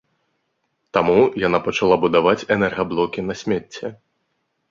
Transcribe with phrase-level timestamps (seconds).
[0.97, 1.17] Таму
[1.47, 3.85] яна пачала будаваць энергаблокі на смецці.